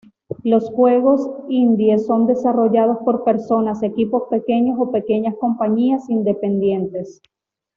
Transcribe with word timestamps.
Los 0.43 0.67
juegos 0.71 1.29
indie 1.47 1.99
son 1.99 2.25
desarrollados 2.25 2.97
por 3.05 3.23
personas, 3.23 3.83
equipos 3.83 4.23
pequeños, 4.31 4.77
o 4.79 4.89
pequeñas 4.91 5.35
compañías 5.39 6.09
independientes. 6.09 7.21